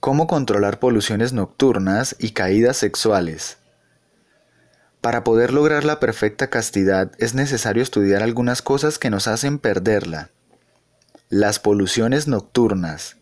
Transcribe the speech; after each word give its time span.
Cómo 0.00 0.26
controlar 0.26 0.78
poluciones 0.78 1.34
nocturnas 1.34 2.16
y 2.18 2.30
caídas 2.30 2.78
sexuales. 2.78 3.58
Para 5.02 5.24
poder 5.24 5.52
lograr 5.52 5.84
la 5.84 6.00
perfecta 6.00 6.48
castidad 6.48 7.12
es 7.18 7.34
necesario 7.34 7.82
estudiar 7.82 8.22
algunas 8.22 8.62
cosas 8.62 8.98
que 8.98 9.10
nos 9.10 9.28
hacen 9.28 9.58
perderla. 9.58 10.30
Las 11.28 11.58
poluciones 11.58 12.28
nocturnas. 12.28 13.18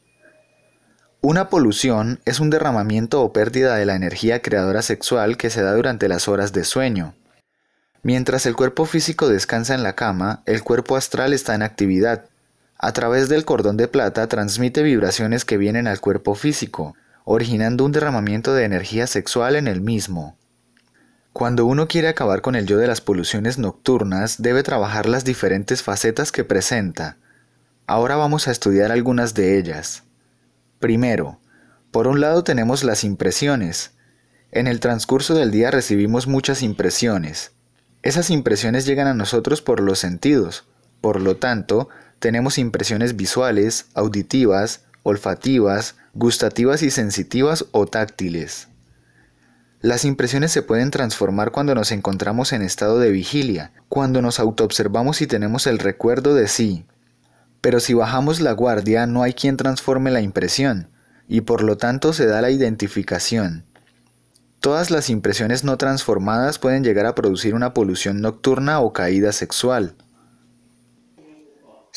Una 1.21 1.49
polución 1.49 2.21
es 2.25 2.39
un 2.39 2.49
derramamiento 2.49 3.23
o 3.23 3.33
pérdida 3.33 3.75
de 3.75 3.85
la 3.85 3.97
energía 3.97 4.41
creadora 4.41 4.83
sexual 4.83 5.37
que 5.37 5.51
se 5.51 5.63
da 5.63 5.75
durante 5.75 6.07
las 6.07 6.29
horas 6.29 6.53
de 6.53 6.63
sueño. 6.63 7.17
Mientras 8.05 8.47
el 8.47 8.55
cuerpo 8.55 8.85
físico 8.85 9.29
descansa 9.29 9.75
en 9.75 9.83
la 9.83 9.97
cama, 9.97 10.45
el 10.47 10.63
cuerpo 10.63 10.97
astral 10.97 11.33
está 11.33 11.57
en 11.57 11.63
actividad, 11.63 12.27
a 12.79 12.93
través 12.93 13.29
del 13.29 13.45
cordón 13.45 13.77
de 13.77 13.89
plata 13.89 14.29
transmite 14.29 14.85
vibraciones 14.85 15.45
que 15.45 15.57
vienen 15.57 15.89
al 15.89 16.01
cuerpo 16.01 16.37
físico, 16.37 16.95
originando 17.25 17.85
un 17.85 17.91
derramamiento 17.91 18.55
de 18.55 18.65
energía 18.65 19.09
sexual 19.09 19.57
en 19.57 19.67
el 19.67 19.81
mismo. 19.81 20.39
Cuando 21.33 21.67
uno 21.67 21.89
quiere 21.89 22.09
acabar 22.09 22.41
con 22.41 22.55
el 22.55 22.67
yo 22.67 22.79
de 22.79 22.87
las 22.87 23.01
poluciones 23.01 23.59
nocturnas, 23.59 24.41
debe 24.41 24.63
trabajar 24.63 25.09
las 25.09 25.25
diferentes 25.25 25.83
facetas 25.83 26.31
que 26.31 26.45
presenta. 26.45 27.17
Ahora 27.87 28.17
vamos 28.17 28.47
a 28.47 28.53
estudiar 28.53 28.93
algunas 28.93 29.35
de 29.35 29.59
ellas. 29.59 30.05
Primero, 30.79 31.41
por 31.91 32.07
un 32.07 32.21
lado 32.21 32.45
tenemos 32.45 32.85
las 32.85 33.03
impresiones. 33.03 33.93
En 34.53 34.69
el 34.69 34.79
transcurso 34.79 35.35
del 35.35 35.51
día 35.51 35.71
recibimos 35.73 36.29
muchas 36.29 36.63
impresiones. 36.63 37.53
Esas 38.03 38.31
impresiones 38.31 38.87
llegan 38.87 39.09
a 39.09 39.15
nosotros 39.15 39.63
por 39.63 39.81
los 39.81 39.99
sentidos, 39.99 40.65
por 41.01 41.21
lo 41.21 41.37
tanto, 41.37 41.89
tenemos 42.19 42.59
impresiones 42.59 43.17
visuales, 43.17 43.87
auditivas, 43.95 44.83
olfativas, 45.03 45.97
gustativas 46.15 46.83
y 46.83 46.91
sensitivas 46.91 47.67
o 47.73 47.87
táctiles. 47.87 48.69
Las 49.81 50.05
impresiones 50.05 50.51
se 50.51 50.63
pueden 50.63 50.91
transformar 50.91 51.53
cuando 51.53 51.75
nos 51.75 51.93
encontramos 51.93 52.53
en 52.53 52.63
estado 52.63 52.99
de 52.99 53.13
vigilia, 53.13 53.73
cuando 53.89 54.21
nos 54.21 54.41
autoobservamos 54.41 55.23
y 55.23 55.29
tenemos 55.29 55.69
el 55.69 55.79
recuerdo 55.79 56.35
de 56.35 56.49
sí. 56.49 56.85
Pero 57.61 57.79
si 57.79 57.95
bajamos 57.95 58.41
la 58.41 58.53
guardia 58.53 59.07
no 59.07 59.23
hay 59.23 59.35
quien 59.35 59.57
transforme 59.57 60.11
la 60.11 60.21
impresión, 60.21 60.89
y 61.29 61.43
por 61.43 61.63
lo 61.63 61.77
tanto 61.77 62.13
se 62.13 62.27
da 62.27 62.41
la 62.41 62.51
identificación. 62.51 63.65
Todas 64.59 64.91
las 64.91 65.09
impresiones 65.11 65.63
no 65.63 65.77
transformadas 65.77 66.59
pueden 66.59 66.83
llegar 66.83 67.07
a 67.07 67.15
producir 67.15 67.55
una 67.55 67.73
polución 67.73 68.21
nocturna 68.21 68.81
o 68.81 68.93
caída 68.93 69.31
sexual. 69.31 69.95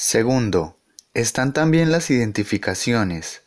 Segundo, 0.03 0.79
están 1.13 1.53
también 1.53 1.91
las 1.91 2.09
identificaciones. 2.09 3.43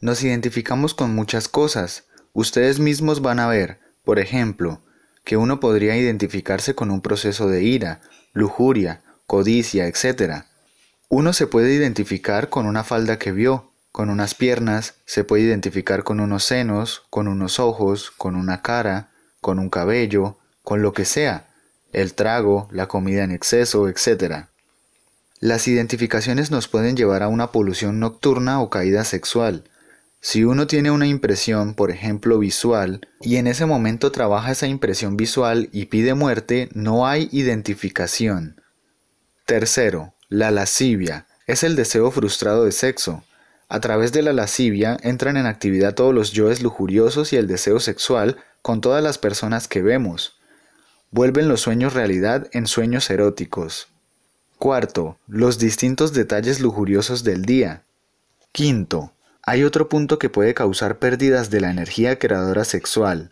Nos 0.00 0.22
identificamos 0.22 0.94
con 0.94 1.14
muchas 1.14 1.48
cosas. 1.48 2.04
Ustedes 2.32 2.78
mismos 2.78 3.20
van 3.20 3.38
a 3.38 3.46
ver, 3.46 3.78
por 4.04 4.18
ejemplo, 4.18 4.80
que 5.22 5.36
uno 5.36 5.60
podría 5.60 5.98
identificarse 5.98 6.74
con 6.74 6.90
un 6.90 7.02
proceso 7.02 7.46
de 7.50 7.62
ira, 7.62 8.00
lujuria, 8.32 9.02
codicia, 9.26 9.86
etc. 9.86 10.44
Uno 11.10 11.34
se 11.34 11.46
puede 11.46 11.74
identificar 11.74 12.48
con 12.48 12.64
una 12.64 12.84
falda 12.84 13.18
que 13.18 13.32
vio, 13.32 13.70
con 13.92 14.08
unas 14.08 14.34
piernas, 14.34 14.94
se 15.04 15.24
puede 15.24 15.42
identificar 15.42 16.04
con 16.04 16.20
unos 16.20 16.42
senos, 16.42 17.02
con 17.10 17.28
unos 17.28 17.60
ojos, 17.60 18.10
con 18.12 18.34
una 18.34 18.62
cara, 18.62 19.10
con 19.42 19.58
un 19.58 19.68
cabello, 19.68 20.38
con 20.62 20.80
lo 20.80 20.94
que 20.94 21.04
sea, 21.04 21.50
el 21.92 22.14
trago, 22.14 22.66
la 22.72 22.88
comida 22.88 23.24
en 23.24 23.30
exceso, 23.30 23.90
etc. 23.90 24.48
Las 25.40 25.68
identificaciones 25.68 26.50
nos 26.50 26.66
pueden 26.66 26.96
llevar 26.96 27.22
a 27.22 27.28
una 27.28 27.52
polución 27.52 28.00
nocturna 28.00 28.60
o 28.60 28.70
caída 28.70 29.04
sexual. 29.04 29.62
Si 30.20 30.42
uno 30.42 30.66
tiene 30.66 30.90
una 30.90 31.06
impresión, 31.06 31.74
por 31.74 31.92
ejemplo, 31.92 32.40
visual, 32.40 33.06
y 33.20 33.36
en 33.36 33.46
ese 33.46 33.64
momento 33.64 34.10
trabaja 34.10 34.50
esa 34.50 34.66
impresión 34.66 35.16
visual 35.16 35.68
y 35.72 35.86
pide 35.86 36.14
muerte, 36.14 36.68
no 36.72 37.06
hay 37.06 37.28
identificación. 37.30 38.60
Tercero, 39.46 40.14
la 40.28 40.50
lascivia. 40.50 41.26
Es 41.46 41.62
el 41.62 41.76
deseo 41.76 42.10
frustrado 42.10 42.64
de 42.64 42.72
sexo. 42.72 43.22
A 43.68 43.78
través 43.78 44.10
de 44.10 44.22
la 44.22 44.32
lascivia 44.32 44.96
entran 45.02 45.36
en 45.36 45.46
actividad 45.46 45.94
todos 45.94 46.12
los 46.12 46.32
yoes 46.32 46.62
lujuriosos 46.62 47.32
y 47.32 47.36
el 47.36 47.46
deseo 47.46 47.78
sexual 47.78 48.38
con 48.60 48.80
todas 48.80 49.04
las 49.04 49.18
personas 49.18 49.68
que 49.68 49.82
vemos. 49.82 50.40
Vuelven 51.12 51.46
los 51.46 51.60
sueños 51.60 51.94
realidad 51.94 52.48
en 52.52 52.66
sueños 52.66 53.08
eróticos. 53.08 53.86
Cuarto, 54.58 55.18
los 55.28 55.60
distintos 55.60 56.12
detalles 56.12 56.58
lujuriosos 56.58 57.22
del 57.22 57.44
día. 57.44 57.84
Quinto, 58.50 59.12
hay 59.44 59.62
otro 59.62 59.88
punto 59.88 60.18
que 60.18 60.30
puede 60.30 60.52
causar 60.52 60.98
pérdidas 60.98 61.48
de 61.48 61.60
la 61.60 61.70
energía 61.70 62.18
creadora 62.18 62.64
sexual. 62.64 63.30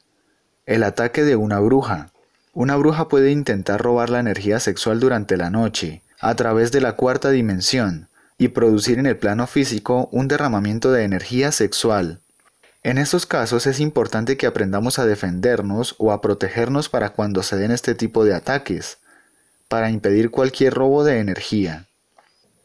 El 0.66 0.84
ataque 0.84 1.25
de 1.25 1.34
una 1.34 1.59
bruja. 1.59 2.12
Una 2.53 2.76
bruja 2.76 3.09
puede 3.09 3.32
intentar 3.32 3.82
robar 3.82 4.09
la 4.09 4.20
energía 4.20 4.60
sexual 4.60 5.00
durante 5.00 5.37
la 5.37 5.50
noche, 5.50 6.00
a 6.20 6.37
través 6.37 6.70
de 6.70 6.81
la 6.81 6.92
cuarta 6.92 7.31
dimensión, 7.31 8.06
y 8.38 8.48
producir 8.48 9.00
en 9.00 9.06
el 9.06 9.16
plano 9.16 9.48
físico 9.48 10.08
un 10.12 10.28
derramamiento 10.28 10.93
de 10.93 11.03
energía 11.03 11.50
sexual. 11.50 12.20
En 12.84 12.98
estos 12.98 13.26
casos 13.26 13.66
es 13.66 13.81
importante 13.81 14.37
que 14.37 14.47
aprendamos 14.47 15.00
a 15.00 15.06
defendernos 15.06 15.97
o 15.98 16.12
a 16.12 16.20
protegernos 16.20 16.88
para 16.88 17.10
cuando 17.10 17.43
se 17.43 17.56
den 17.56 17.72
este 17.72 17.97
tipo 17.97 18.25
de 18.25 18.32
ataques 18.32 18.98
para 19.69 19.91
impedir 19.91 20.31
cualquier 20.31 20.75
robo 20.75 21.04
de 21.04 21.19
energía. 21.19 21.87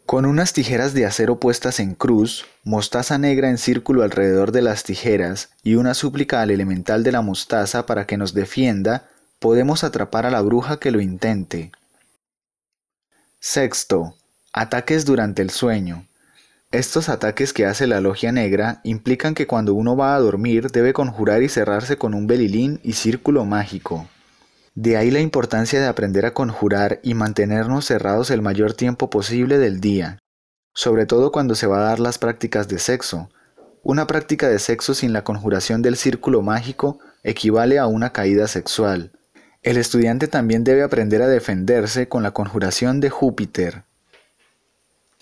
Con 0.05 0.25
unas 0.25 0.53
tijeras 0.53 0.93
de 0.93 1.05
acero 1.05 1.39
puestas 1.39 1.79
en 1.79 1.95
cruz, 1.95 2.45
mostaza 2.63 3.17
negra 3.17 3.49
en 3.49 3.57
círculo 3.57 4.03
alrededor 4.03 4.51
de 4.51 4.61
las 4.61 4.83
tijeras 4.83 5.49
y 5.63 5.75
una 5.75 5.93
súplica 5.93 6.41
al 6.41 6.51
elemental 6.51 7.03
de 7.03 7.11
la 7.11 7.21
mostaza 7.21 7.85
para 7.85 8.05
que 8.05 8.17
nos 8.17 8.33
defienda, 8.33 9.09
podemos 9.39 9.83
atrapar 9.83 10.25
a 10.25 10.31
la 10.31 10.41
bruja 10.41 10.79
que 10.79 10.91
lo 10.91 10.99
intente. 10.99 11.71
Sexto, 13.39 14.15
ataques 14.53 15.05
durante 15.05 15.41
el 15.41 15.49
sueño. 15.49 16.05
Estos 16.71 17.09
ataques 17.09 17.53
que 17.53 17.65
hace 17.65 17.87
la 17.87 18.01
logia 18.01 18.31
negra 18.31 18.81
implican 18.83 19.33
que 19.33 19.47
cuando 19.47 19.73
uno 19.73 19.97
va 19.97 20.15
a 20.15 20.19
dormir 20.19 20.71
debe 20.71 20.93
conjurar 20.93 21.41
y 21.41 21.49
cerrarse 21.49 21.97
con 21.97 22.13
un 22.13 22.27
belilín 22.27 22.79
y 22.83 22.93
círculo 22.93 23.45
mágico. 23.45 24.07
De 24.73 24.95
ahí 24.95 25.11
la 25.11 25.19
importancia 25.19 25.81
de 25.81 25.87
aprender 25.87 26.25
a 26.25 26.33
conjurar 26.33 26.99
y 27.03 27.13
mantenernos 27.13 27.85
cerrados 27.85 28.31
el 28.31 28.41
mayor 28.41 28.73
tiempo 28.73 29.09
posible 29.09 29.57
del 29.57 29.81
día, 29.81 30.19
sobre 30.73 31.05
todo 31.05 31.31
cuando 31.31 31.55
se 31.55 31.67
va 31.67 31.79
a 31.79 31.89
dar 31.89 31.99
las 31.99 32.17
prácticas 32.17 32.67
de 32.67 32.79
sexo. 32.79 33.29
Una 33.83 34.07
práctica 34.07 34.47
de 34.47 34.59
sexo 34.59 34.93
sin 34.93 35.11
la 35.11 35.23
conjuración 35.23 35.81
del 35.81 35.97
círculo 35.97 36.41
mágico 36.41 36.99
equivale 37.23 37.79
a 37.79 37.87
una 37.87 38.11
caída 38.11 38.47
sexual. 38.47 39.11
El 39.61 39.77
estudiante 39.77 40.27
también 40.27 40.63
debe 40.63 40.83
aprender 40.83 41.21
a 41.21 41.27
defenderse 41.27 42.07
con 42.07 42.23
la 42.23 42.31
conjuración 42.31 42.99
de 42.99 43.09
Júpiter. 43.09 43.83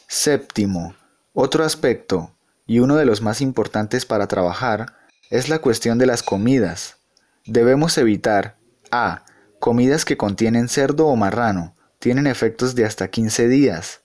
Séptimo, 0.07 0.95
otro 1.33 1.63
aspecto, 1.65 2.31
y 2.65 2.79
uno 2.79 2.95
de 2.95 3.05
los 3.05 3.21
más 3.21 3.41
importantes 3.41 4.05
para 4.05 4.27
trabajar, 4.27 4.93
es 5.29 5.49
la 5.49 5.59
cuestión 5.59 5.97
de 5.97 6.05
las 6.05 6.23
comidas. 6.23 6.97
Debemos 7.45 7.97
evitar 7.97 8.57
a. 8.91 9.25
Comidas 9.59 10.05
que 10.05 10.15
contienen 10.15 10.69
cerdo 10.69 11.07
o 11.07 11.17
marrano 11.17 11.75
tienen 11.99 12.27
efectos 12.27 12.75
de 12.75 12.85
hasta 12.85 13.09
15 13.09 13.49
días. 13.49 13.99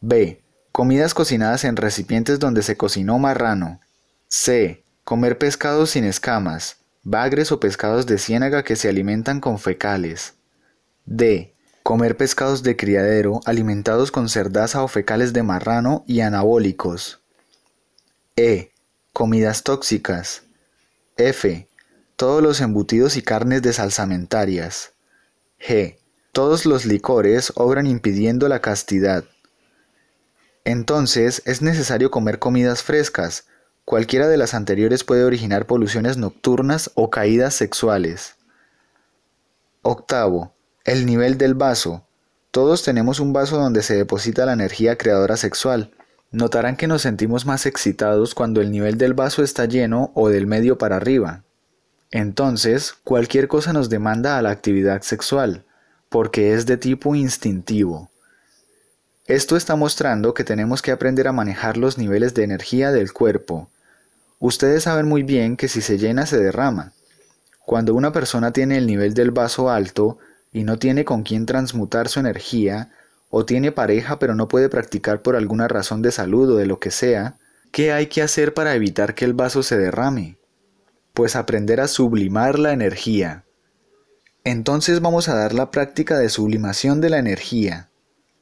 B. 0.00 0.40
Comidas 0.70 1.14
cocinadas 1.14 1.64
en 1.64 1.76
recipientes 1.76 2.38
donde 2.38 2.62
se 2.62 2.76
cocinó 2.76 3.18
marrano. 3.18 3.80
C. 4.28 4.84
Comer 5.02 5.36
pescados 5.36 5.90
sin 5.90 6.04
escamas, 6.04 6.76
bagres 7.02 7.50
o 7.50 7.58
pescados 7.58 8.06
de 8.06 8.18
ciénaga 8.18 8.62
que 8.62 8.76
se 8.76 8.88
alimentan 8.88 9.40
con 9.40 9.58
fecales. 9.58 10.34
D. 11.06 11.56
Comer 11.82 12.16
pescados 12.16 12.62
de 12.62 12.76
criadero 12.76 13.40
alimentados 13.44 14.12
con 14.12 14.28
cerdaza 14.28 14.84
o 14.84 14.88
fecales 14.88 15.32
de 15.32 15.42
marrano 15.42 16.04
y 16.06 16.20
anabólicos. 16.20 17.20
E. 18.36 18.70
Comidas 19.12 19.64
tóxicas. 19.64 20.44
F 21.16 21.68
todos 22.22 22.40
los 22.40 22.60
embutidos 22.60 23.16
y 23.16 23.22
carnes 23.22 23.62
de 23.62 23.72
salsamentarias. 23.72 24.92
G. 25.58 25.98
Todos 26.30 26.66
los 26.66 26.86
licores 26.86 27.52
obran 27.56 27.88
impidiendo 27.88 28.48
la 28.48 28.60
castidad. 28.60 29.24
Entonces 30.64 31.42
es 31.46 31.62
necesario 31.62 32.12
comer 32.12 32.38
comidas 32.38 32.84
frescas. 32.84 33.48
Cualquiera 33.84 34.28
de 34.28 34.36
las 34.36 34.54
anteriores 34.54 35.02
puede 35.02 35.24
originar 35.24 35.66
poluciones 35.66 36.16
nocturnas 36.16 36.92
o 36.94 37.10
caídas 37.10 37.54
sexuales. 37.54 38.36
Octavo. 39.82 40.54
El 40.84 41.06
nivel 41.06 41.38
del 41.38 41.54
vaso. 41.54 42.06
Todos 42.52 42.84
tenemos 42.84 43.18
un 43.18 43.32
vaso 43.32 43.56
donde 43.56 43.82
se 43.82 43.96
deposita 43.96 44.46
la 44.46 44.52
energía 44.52 44.96
creadora 44.96 45.36
sexual. 45.36 45.90
Notarán 46.30 46.76
que 46.76 46.86
nos 46.86 47.02
sentimos 47.02 47.46
más 47.46 47.66
excitados 47.66 48.36
cuando 48.36 48.60
el 48.60 48.70
nivel 48.70 48.96
del 48.96 49.12
vaso 49.12 49.42
está 49.42 49.64
lleno 49.64 50.12
o 50.14 50.28
del 50.28 50.46
medio 50.46 50.78
para 50.78 50.94
arriba. 50.94 51.42
Entonces, 52.12 52.94
cualquier 53.04 53.48
cosa 53.48 53.72
nos 53.72 53.88
demanda 53.88 54.36
a 54.36 54.42
la 54.42 54.50
actividad 54.50 55.00
sexual, 55.00 55.64
porque 56.10 56.52
es 56.52 56.66
de 56.66 56.76
tipo 56.76 57.14
instintivo. 57.14 58.10
Esto 59.26 59.56
está 59.56 59.76
mostrando 59.76 60.34
que 60.34 60.44
tenemos 60.44 60.82
que 60.82 60.90
aprender 60.92 61.26
a 61.26 61.32
manejar 61.32 61.78
los 61.78 61.96
niveles 61.96 62.34
de 62.34 62.44
energía 62.44 62.92
del 62.92 63.14
cuerpo. 63.14 63.70
Ustedes 64.40 64.82
saben 64.82 65.08
muy 65.08 65.22
bien 65.22 65.56
que 65.56 65.68
si 65.68 65.80
se 65.80 65.96
llena 65.96 66.26
se 66.26 66.36
derrama. 66.36 66.92
Cuando 67.64 67.94
una 67.94 68.12
persona 68.12 68.52
tiene 68.52 68.76
el 68.76 68.86
nivel 68.86 69.14
del 69.14 69.30
vaso 69.30 69.70
alto 69.70 70.18
y 70.52 70.64
no 70.64 70.78
tiene 70.78 71.06
con 71.06 71.22
quién 71.22 71.46
transmutar 71.46 72.08
su 72.08 72.20
energía, 72.20 72.90
o 73.30 73.46
tiene 73.46 73.72
pareja 73.72 74.18
pero 74.18 74.34
no 74.34 74.48
puede 74.48 74.68
practicar 74.68 75.22
por 75.22 75.34
alguna 75.34 75.66
razón 75.66 76.02
de 76.02 76.12
salud 76.12 76.50
o 76.50 76.56
de 76.56 76.66
lo 76.66 76.78
que 76.78 76.90
sea, 76.90 77.36
¿qué 77.70 77.90
hay 77.90 78.08
que 78.08 78.20
hacer 78.20 78.52
para 78.52 78.74
evitar 78.74 79.14
que 79.14 79.24
el 79.24 79.32
vaso 79.32 79.62
se 79.62 79.78
derrame? 79.78 80.36
Pues 81.12 81.36
aprender 81.36 81.80
a 81.80 81.88
sublimar 81.88 82.58
la 82.58 82.72
energía. 82.72 83.44
Entonces 84.44 85.00
vamos 85.00 85.28
a 85.28 85.34
dar 85.34 85.54
la 85.54 85.70
práctica 85.70 86.18
de 86.18 86.28
sublimación 86.28 87.00
de 87.00 87.10
la 87.10 87.18
energía. 87.18 87.90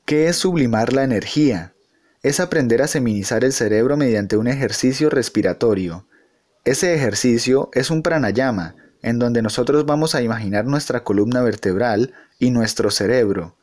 ¿Qué 0.05 0.29
es 0.29 0.37
sublimar 0.37 0.93
la 0.93 1.05
energía? 1.05 1.75
Es 2.23 2.41
aprender 2.41 2.83
a 2.83 2.87
seminizar 2.87 3.45
el 3.45 3.53
cerebro 3.53 3.97
mediante 3.97 4.37
un 4.37 4.47
ejercicio 4.47 5.11
respiratorio. 5.11 6.07
Ese 6.65 6.95
ejercicio 6.95 7.71
es 7.73 7.91
un 7.91 8.03
pranayama, 8.03 8.77
en 9.03 9.19
donde 9.19 9.43
nosotros 9.43 9.87
vamos 9.87 10.15
a 10.15 10.23
imaginar 10.23 10.67
nuestra 10.67 11.05
columna 11.05 11.43
vertebral 11.43 12.13
y 12.39 12.51
nuestro 12.51 12.91
cerebro 12.91 13.57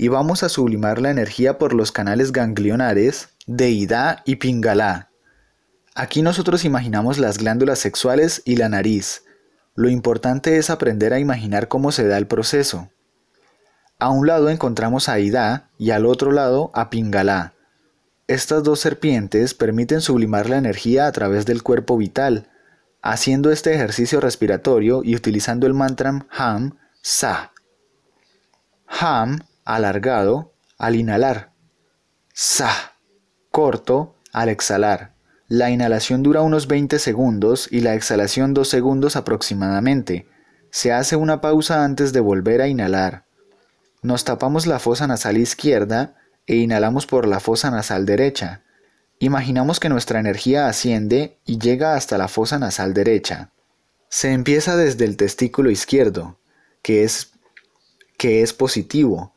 y 0.00 0.08
vamos 0.08 0.42
a 0.42 0.48
sublimar 0.48 0.98
la 0.98 1.10
energía 1.10 1.58
por 1.58 1.74
los 1.74 1.92
canales 1.92 2.32
ganglionares 2.32 3.34
de 3.46 3.68
Ida 3.68 4.22
y 4.24 4.36
Pingala. 4.36 5.09
Aquí 5.94 6.22
nosotros 6.22 6.64
imaginamos 6.64 7.18
las 7.18 7.38
glándulas 7.38 7.78
sexuales 7.80 8.42
y 8.44 8.56
la 8.56 8.68
nariz. 8.68 9.24
Lo 9.74 9.88
importante 9.88 10.56
es 10.56 10.70
aprender 10.70 11.12
a 11.12 11.18
imaginar 11.18 11.68
cómo 11.68 11.90
se 11.90 12.06
da 12.06 12.16
el 12.16 12.26
proceso. 12.26 12.90
A 13.98 14.10
un 14.10 14.26
lado 14.26 14.48
encontramos 14.50 15.08
a 15.08 15.18
Ida 15.18 15.68
y 15.78 15.90
al 15.90 16.06
otro 16.06 16.32
lado 16.32 16.70
a 16.74 16.90
Pingala. 16.90 17.54
Estas 18.28 18.62
dos 18.62 18.78
serpientes 18.78 19.54
permiten 19.54 20.00
sublimar 20.00 20.48
la 20.48 20.58
energía 20.58 21.06
a 21.06 21.12
través 21.12 21.44
del 21.44 21.62
cuerpo 21.62 21.96
vital, 21.96 22.48
haciendo 23.02 23.50
este 23.50 23.74
ejercicio 23.74 24.20
respiratorio 24.20 25.02
y 25.02 25.16
utilizando 25.16 25.66
el 25.66 25.74
mantra 25.74 26.26
Ham 26.30 26.78
Sa. 27.02 27.52
Ham 28.86 29.40
alargado 29.64 30.52
al 30.78 30.94
inhalar. 30.94 31.52
Sa, 32.32 32.70
corto 33.50 34.14
al 34.32 34.48
exhalar. 34.48 35.19
La 35.50 35.68
inhalación 35.72 36.22
dura 36.22 36.42
unos 36.42 36.68
20 36.68 37.00
segundos 37.00 37.66
y 37.72 37.80
la 37.80 37.96
exhalación 37.96 38.54
2 38.54 38.68
segundos 38.68 39.16
aproximadamente. 39.16 40.28
Se 40.70 40.92
hace 40.92 41.16
una 41.16 41.40
pausa 41.40 41.84
antes 41.84 42.12
de 42.12 42.20
volver 42.20 42.62
a 42.62 42.68
inhalar. 42.68 43.24
Nos 44.00 44.22
tapamos 44.22 44.68
la 44.68 44.78
fosa 44.78 45.08
nasal 45.08 45.38
izquierda 45.38 46.14
e 46.46 46.54
inhalamos 46.54 47.06
por 47.06 47.26
la 47.26 47.40
fosa 47.40 47.68
nasal 47.72 48.06
derecha. 48.06 48.62
Imaginamos 49.18 49.80
que 49.80 49.88
nuestra 49.88 50.20
energía 50.20 50.68
asciende 50.68 51.40
y 51.44 51.58
llega 51.58 51.96
hasta 51.96 52.16
la 52.16 52.28
fosa 52.28 52.60
nasal 52.60 52.94
derecha. 52.94 53.50
Se 54.08 54.30
empieza 54.30 54.76
desde 54.76 55.04
el 55.04 55.16
testículo 55.16 55.72
izquierdo, 55.72 56.38
que 56.80 57.02
es, 57.02 57.32
que 58.16 58.42
es 58.42 58.52
positivo, 58.52 59.34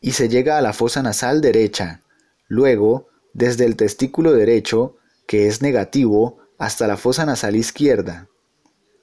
y 0.00 0.12
se 0.12 0.28
llega 0.28 0.56
a 0.56 0.62
la 0.62 0.72
fosa 0.72 1.02
nasal 1.02 1.40
derecha. 1.40 2.02
Luego, 2.46 3.08
desde 3.32 3.64
el 3.64 3.74
testículo 3.74 4.32
derecho, 4.34 4.97
que 5.28 5.46
es 5.46 5.60
negativo, 5.60 6.38
hasta 6.58 6.88
la 6.88 6.96
fosa 6.96 7.26
nasal 7.26 7.54
izquierda. 7.54 8.28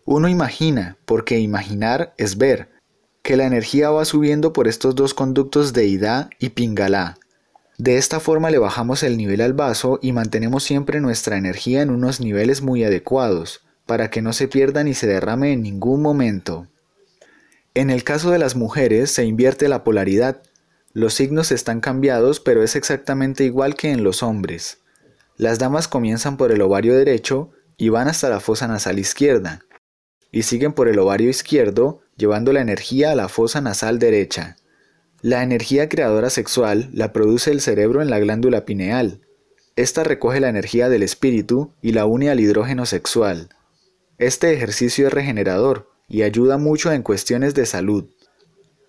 Uno 0.06 0.28
imagina, 0.28 0.98
porque 1.06 1.40
imaginar 1.40 2.16
es 2.18 2.40
ver, 2.40 2.72
que 3.22 3.38
la 3.38 3.46
energía 3.46 3.92
va 3.92 4.06
subiendo 4.06 4.52
por 4.52 4.68
estos 4.68 4.96
dos 4.96 5.14
conductos 5.14 5.72
de 5.72 5.86
Ida 5.86 6.32
y 6.40 6.50
Pingala. 6.50 7.20
De 7.78 7.98
esta 7.98 8.20
forma 8.20 8.50
le 8.50 8.58
bajamos 8.58 9.04
el 9.04 9.18
nivel 9.18 9.40
al 9.40 9.54
vaso 9.54 10.00
y 10.02 10.14
mantenemos 10.14 10.64
siempre 10.64 11.00
nuestra 11.00 11.38
energía 11.38 11.84
en 11.84 11.92
unos 11.92 12.20
niveles 12.20 12.64
muy 12.64 12.84
adecuados, 12.84 13.64
para 13.86 14.10
que 14.10 14.24
no 14.24 14.34
se 14.34 14.48
pierda 14.48 14.84
ni 14.84 14.96
se 14.96 15.06
derrame 15.06 15.54
en 15.54 15.62
ningún 15.62 16.02
momento. 16.02 16.68
En 17.76 17.92
el 17.92 18.04
caso 18.04 18.32
de 18.32 18.40
las 18.40 18.56
mujeres 18.56 19.12
se 19.12 19.26
invierte 19.26 19.70
la 19.70 19.84
polaridad, 19.84 20.42
los 20.92 21.14
signos 21.14 21.52
están 21.52 21.82
cambiados, 21.82 22.40
pero 22.40 22.64
es 22.64 22.76
exactamente 22.76 23.44
igual 23.44 23.76
que 23.76 23.92
en 23.92 24.04
los 24.04 24.24
hombres. 24.24 24.80
Las 25.38 25.60
damas 25.60 25.88
comienzan 25.88 26.38
por 26.38 26.52
el 26.52 26.62
ovario 26.62 26.96
derecho 26.96 27.52
y 27.78 27.90
van 27.90 28.08
hasta 28.08 28.30
la 28.30 28.40
fosa 28.40 28.68
nasal 28.68 29.00
izquierda, 29.00 29.62
y 30.32 30.44
siguen 30.44 30.74
por 30.74 30.88
el 30.88 31.00
ovario 31.00 31.30
izquierdo, 31.30 32.02
llevando 32.16 32.54
la 32.54 32.62
energía 32.62 33.12
a 33.12 33.16
la 33.16 33.28
fosa 33.28 33.62
nasal 33.62 34.00
derecha. 34.00 34.58
La 35.22 35.44
energía 35.44 35.90
creadora 35.90 36.30
sexual 36.30 36.90
la 36.94 37.12
produce 37.12 37.52
el 37.52 37.62
cerebro 37.62 38.02
en 38.02 38.10
la 38.10 38.20
glándula 38.20 38.64
pineal. 38.64 39.22
Esta 39.76 40.04
recoge 40.04 40.40
la 40.40 40.50
energía 40.50 40.88
del 40.88 41.04
espíritu 41.04 41.74
y 41.82 41.92
la 41.92 42.06
une 42.06 42.30
al 42.30 42.40
hidrógeno 42.40 42.86
sexual. 42.86 43.50
Este 44.18 44.54
ejercicio 44.54 45.08
es 45.08 45.14
regenerador 45.14 45.90
y 46.08 46.22
ayuda 46.22 46.58
mucho 46.58 46.92
en 46.92 47.02
cuestiones 47.02 47.54
de 47.56 47.66
salud. 47.66 48.06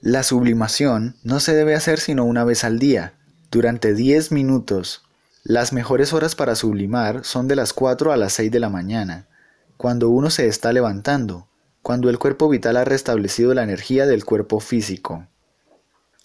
La 0.00 0.22
sublimación 0.22 1.16
no 1.25 1.40
se 1.40 1.54
debe 1.54 1.75
hacer 1.75 1.99
sino 1.99 2.25
una 2.25 2.44
vez 2.44 2.64
al 2.64 2.78
día, 2.78 3.14
durante 3.50 3.94
10 3.94 4.31
minutos. 4.31 5.05
Las 5.48 5.72
mejores 5.72 6.12
horas 6.12 6.34
para 6.34 6.56
sublimar 6.56 7.25
son 7.25 7.46
de 7.46 7.54
las 7.54 7.72
4 7.72 8.10
a 8.10 8.16
las 8.16 8.32
6 8.32 8.50
de 8.50 8.58
la 8.58 8.69
mañana, 8.69 9.28
cuando 9.76 10.08
uno 10.08 10.28
se 10.28 10.48
está 10.48 10.72
levantando, 10.72 11.46
cuando 11.82 12.10
el 12.10 12.19
cuerpo 12.19 12.48
vital 12.48 12.76
ha 12.76 12.84
restablecido 12.84 13.54
la 13.54 13.62
energía 13.62 14.06
del 14.06 14.25
cuerpo 14.25 14.58
físico. 14.58 15.28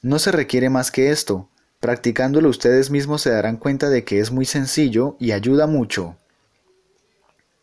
No 0.01 0.17
se 0.17 0.31
requiere 0.31 0.71
más 0.71 0.89
que 0.89 1.11
esto, 1.11 1.49
practicándolo 1.79 2.49
ustedes 2.49 2.89
mismos 2.89 3.21
se 3.21 3.29
darán 3.29 3.57
cuenta 3.57 3.91
de 3.91 4.05
que 4.05 4.19
es 4.19 4.31
muy 4.31 4.45
sencillo 4.45 5.17
y 5.19 5.33
ayuda 5.33 5.67
mucho. 5.67 6.17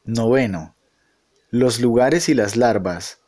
Noveno. 0.05 0.77
Los 1.51 1.81
lugares 1.81 2.29
y 2.29 2.35
las 2.35 2.55
larvas. 2.55 3.19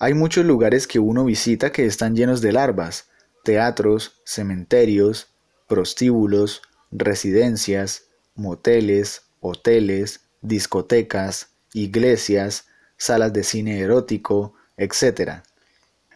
Hay 0.00 0.14
muchos 0.14 0.44
lugares 0.44 0.88
que 0.88 0.98
uno 0.98 1.24
visita 1.24 1.70
que 1.70 1.86
están 1.86 2.16
llenos 2.16 2.40
de 2.40 2.50
larvas, 2.50 3.06
teatros, 3.44 4.20
cementerios, 4.24 5.28
prostíbulos, 5.68 6.62
residencias, 6.90 8.04
moteles, 8.34 9.22
hoteles, 9.40 10.20
discotecas, 10.40 11.48
iglesias, 11.72 12.66
salas 12.96 13.32
de 13.32 13.44
cine 13.44 13.80
erótico, 13.80 14.54
etc. 14.76 15.42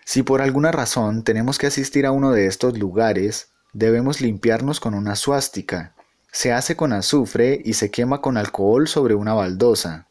Si 0.05 0.23
por 0.23 0.43
alguna 0.43 0.73
razón 0.73 1.25
tenemos 1.25 1.59
que 1.59 1.67
asistir 1.67 2.07
a 2.07 2.13
uno 2.13 2.33
de 2.33 2.47
estos 2.47 2.79
lugares, 2.79 3.49
debemos 3.73 4.21
limpiarnos 4.21 4.81
con 4.81 4.95
una 4.95 5.17
suástica. 5.17 5.95
Se 6.31 6.53
hace 6.53 6.77
con 6.77 6.93
azufre 6.93 7.61
y 7.65 7.75
se 7.75 7.91
quema 7.91 8.21
con 8.21 8.37
alcohol 8.37 8.89
sobre 8.89 9.15
una 9.15 9.35
baldosa. 9.35 10.09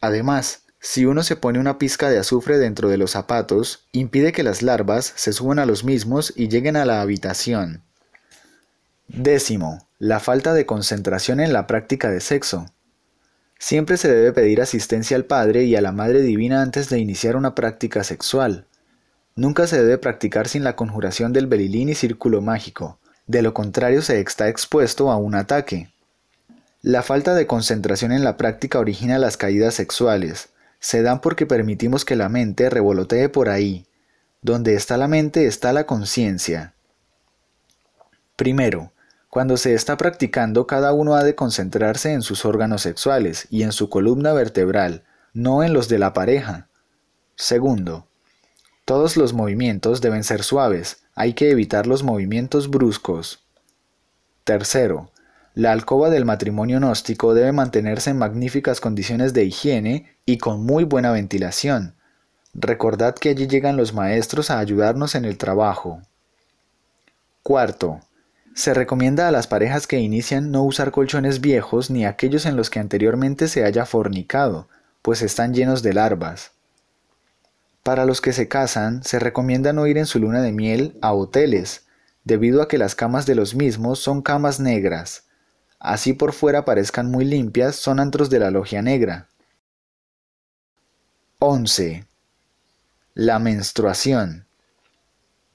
Además, 0.00 0.62
si 0.80 1.04
uno 1.04 1.22
se 1.22 1.36
pone 1.36 1.58
una 1.58 1.78
pizca 1.78 2.10
de 2.10 2.18
azufre 2.18 2.58
dentro 2.58 2.88
de 2.88 2.96
los 2.96 3.10
zapatos, 3.12 3.86
impide 3.92 4.32
que 4.32 4.42
las 4.42 4.62
larvas 4.62 5.12
se 5.16 5.32
suban 5.32 5.58
a 5.58 5.66
los 5.66 5.84
mismos 5.84 6.32
y 6.36 6.48
lleguen 6.48 6.76
a 6.76 6.84
la 6.84 7.00
habitación. 7.00 7.85
Décimo, 9.08 9.88
la 9.98 10.20
falta 10.20 10.52
de 10.52 10.66
concentración 10.66 11.40
en 11.40 11.52
la 11.52 11.66
práctica 11.66 12.10
de 12.10 12.20
sexo. 12.20 12.66
Siempre 13.58 13.96
se 13.96 14.08
debe 14.08 14.32
pedir 14.32 14.60
asistencia 14.60 15.16
al 15.16 15.24
Padre 15.24 15.64
y 15.64 15.76
a 15.76 15.80
la 15.80 15.92
Madre 15.92 16.22
Divina 16.22 16.60
antes 16.60 16.90
de 16.90 16.98
iniciar 16.98 17.36
una 17.36 17.54
práctica 17.54 18.04
sexual. 18.04 18.66
Nunca 19.34 19.66
se 19.66 19.82
debe 19.82 19.98
practicar 19.98 20.48
sin 20.48 20.64
la 20.64 20.76
conjuración 20.76 21.32
del 21.32 21.46
belilín 21.46 21.88
y 21.88 21.94
círculo 21.94 22.42
mágico, 22.42 22.98
de 23.26 23.42
lo 23.42 23.54
contrario 23.54 24.02
se 24.02 24.20
está 24.20 24.48
expuesto 24.48 25.10
a 25.10 25.16
un 25.16 25.34
ataque. 25.34 25.90
La 26.82 27.02
falta 27.02 27.34
de 27.34 27.46
concentración 27.46 28.12
en 28.12 28.24
la 28.24 28.36
práctica 28.36 28.78
origina 28.78 29.18
las 29.18 29.36
caídas 29.36 29.74
sexuales, 29.74 30.50
se 30.78 31.02
dan 31.02 31.20
porque 31.20 31.46
permitimos 31.46 32.04
que 32.04 32.16
la 32.16 32.28
mente 32.28 32.70
revolotee 32.70 33.28
por 33.28 33.48
ahí. 33.48 33.86
Donde 34.42 34.74
está 34.74 34.96
la 34.96 35.08
mente 35.08 35.46
está 35.46 35.72
la 35.72 35.84
conciencia. 35.84 36.74
Primero, 38.36 38.92
cuando 39.36 39.58
se 39.58 39.74
está 39.74 39.98
practicando 39.98 40.66
cada 40.66 40.94
uno 40.94 41.14
ha 41.14 41.22
de 41.22 41.34
concentrarse 41.34 42.14
en 42.14 42.22
sus 42.22 42.46
órganos 42.46 42.80
sexuales 42.80 43.46
y 43.50 43.64
en 43.64 43.72
su 43.72 43.90
columna 43.90 44.32
vertebral, 44.32 45.04
no 45.34 45.62
en 45.62 45.74
los 45.74 45.90
de 45.90 45.98
la 45.98 46.14
pareja. 46.14 46.68
Segundo, 47.34 48.08
todos 48.86 49.18
los 49.18 49.34
movimientos 49.34 50.00
deben 50.00 50.24
ser 50.24 50.42
suaves, 50.42 51.02
hay 51.14 51.34
que 51.34 51.50
evitar 51.50 51.86
los 51.86 52.02
movimientos 52.02 52.70
bruscos. 52.70 53.44
Tercero, 54.44 55.10
la 55.52 55.72
alcoba 55.72 56.08
del 56.08 56.24
matrimonio 56.24 56.78
gnóstico 56.78 57.34
debe 57.34 57.52
mantenerse 57.52 58.08
en 58.08 58.16
magníficas 58.16 58.80
condiciones 58.80 59.34
de 59.34 59.44
higiene 59.44 60.16
y 60.24 60.38
con 60.38 60.64
muy 60.64 60.84
buena 60.84 61.12
ventilación. 61.12 61.94
Recordad 62.54 63.14
que 63.14 63.28
allí 63.28 63.46
llegan 63.46 63.76
los 63.76 63.92
maestros 63.92 64.50
a 64.50 64.60
ayudarnos 64.60 65.14
en 65.14 65.26
el 65.26 65.36
trabajo. 65.36 66.00
Cuarto, 67.42 68.00
se 68.56 68.72
recomienda 68.72 69.28
a 69.28 69.30
las 69.30 69.46
parejas 69.46 69.86
que 69.86 70.00
inician 70.00 70.50
no 70.50 70.64
usar 70.64 70.90
colchones 70.90 71.42
viejos 71.42 71.90
ni 71.90 72.06
aquellos 72.06 72.46
en 72.46 72.56
los 72.56 72.70
que 72.70 72.80
anteriormente 72.80 73.48
se 73.48 73.64
haya 73.64 73.84
fornicado, 73.84 74.66
pues 75.02 75.20
están 75.20 75.52
llenos 75.52 75.82
de 75.82 75.92
larvas. 75.92 76.52
Para 77.82 78.06
los 78.06 78.22
que 78.22 78.32
se 78.32 78.48
casan, 78.48 79.04
se 79.04 79.18
recomienda 79.18 79.74
no 79.74 79.86
ir 79.86 79.98
en 79.98 80.06
su 80.06 80.18
luna 80.18 80.40
de 80.40 80.52
miel 80.52 80.96
a 81.02 81.12
hoteles, 81.12 81.84
debido 82.24 82.62
a 82.62 82.66
que 82.66 82.78
las 82.78 82.94
camas 82.94 83.26
de 83.26 83.34
los 83.34 83.54
mismos 83.54 83.98
son 83.98 84.22
camas 84.22 84.58
negras. 84.58 85.24
así 85.78 86.14
por 86.14 86.32
fuera 86.32 86.64
parezcan 86.64 87.10
muy 87.10 87.26
limpias, 87.26 87.76
son 87.76 88.00
antros 88.00 88.30
de 88.30 88.38
la 88.38 88.50
logia 88.50 88.80
negra. 88.80 89.28
11. 91.40 92.06
La 93.12 93.38
menstruación. 93.38 94.46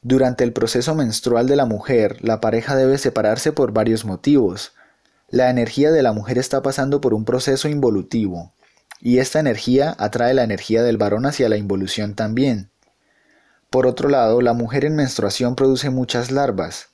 Durante 0.02 0.44
el 0.44 0.52
proceso 0.52 0.96
menstrual 0.96 1.48
de 1.48 1.56
la 1.56 1.66
mujer, 1.66 2.18
la 2.22 2.42
pareja 2.42 2.76
debe 2.76 2.98
separarse 2.98 3.52
por 3.52 3.72
varios 3.72 4.04
motivos. 4.04 4.74
La 5.30 5.50
energía 5.50 5.92
de 5.92 6.02
la 6.02 6.12
mujer 6.12 6.38
está 6.38 6.62
pasando 6.62 7.02
por 7.02 7.14
un 7.14 7.24
proceso 7.24 7.70
involutivo, 7.70 8.54
y 9.00 9.20
esta 9.20 9.40
energía 9.40 9.96
atrae 10.00 10.34
la 10.34 10.44
energía 10.44 10.84
del 10.84 10.98
varón 10.98 11.26
hacia 11.26 11.50
la 11.50 11.58
involución 11.58 12.16
también. 12.16 12.72
Por 13.70 13.88
otro 13.88 14.10
lado, 14.10 14.42
la 14.42 14.54
mujer 14.54 14.86
en 14.86 14.96
menstruación 14.96 15.56
produce 15.56 15.90
muchas 15.90 16.32
larvas, 16.32 16.90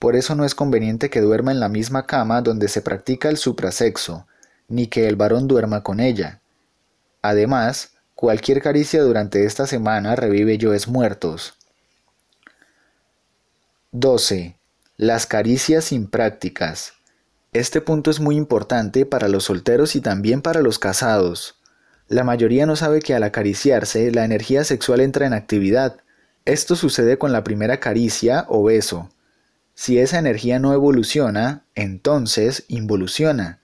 por 0.00 0.16
eso 0.16 0.34
no 0.34 0.46
es 0.46 0.54
conveniente 0.54 1.10
que 1.10 1.20
duerma 1.20 1.52
en 1.52 1.60
la 1.60 1.68
misma 1.68 2.06
cama 2.06 2.40
donde 2.40 2.68
se 2.68 2.80
practica 2.80 3.28
el 3.28 3.36
suprasexo, 3.36 4.26
ni 4.66 4.86
que 4.86 5.06
el 5.06 5.14
varón 5.14 5.46
duerma 5.46 5.82
con 5.82 6.00
ella. 6.00 6.40
Además, 7.20 7.92
cualquier 8.14 8.62
caricia 8.62 9.02
durante 9.02 9.44
esta 9.44 9.66
semana 9.66 10.16
revive 10.16 10.56
yoes 10.56 10.88
muertos. 10.88 11.59
12. 13.92 14.56
Las 14.96 15.26
caricias 15.26 15.90
imprácticas. 15.90 16.92
Este 17.52 17.80
punto 17.80 18.12
es 18.12 18.20
muy 18.20 18.36
importante 18.36 19.04
para 19.04 19.26
los 19.26 19.42
solteros 19.42 19.96
y 19.96 20.00
también 20.00 20.42
para 20.42 20.62
los 20.62 20.78
casados. 20.78 21.56
La 22.06 22.22
mayoría 22.22 22.66
no 22.66 22.76
sabe 22.76 23.00
que 23.00 23.14
al 23.14 23.24
acariciarse 23.24 24.12
la 24.12 24.24
energía 24.24 24.62
sexual 24.62 25.00
entra 25.00 25.26
en 25.26 25.32
actividad. 25.32 25.96
Esto 26.44 26.76
sucede 26.76 27.18
con 27.18 27.32
la 27.32 27.42
primera 27.42 27.80
caricia 27.80 28.46
o 28.48 28.62
beso. 28.62 29.10
Si 29.74 29.98
esa 29.98 30.20
energía 30.20 30.60
no 30.60 30.72
evoluciona, 30.72 31.64
entonces 31.74 32.66
involuciona. 32.68 33.58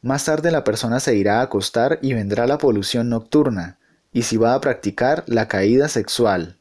Más 0.00 0.26
tarde 0.26 0.52
la 0.52 0.62
persona 0.62 1.00
se 1.00 1.16
irá 1.16 1.40
a 1.40 1.42
acostar 1.42 1.98
y 2.02 2.14
vendrá 2.14 2.46
la 2.46 2.58
polución 2.58 3.08
nocturna, 3.08 3.80
y 4.12 4.22
si 4.22 4.36
va 4.36 4.54
a 4.54 4.60
practicar 4.60 5.24
la 5.26 5.48
caída 5.48 5.88
sexual. 5.88 6.56